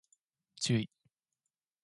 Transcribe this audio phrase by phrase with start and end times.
[0.55, 0.89] じゅい